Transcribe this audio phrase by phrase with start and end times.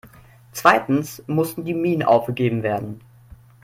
[0.51, 3.01] Zweitens mussten die Minen aufgegeben werden.